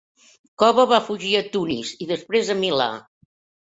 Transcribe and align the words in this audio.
Cova 0.63 0.85
va 0.93 0.99
fugir 1.11 1.35
a 1.41 1.43
Tunis 1.59 1.95
i 2.07 2.11
després 2.17 2.53
a 2.59 2.61
Milà. 2.67 2.93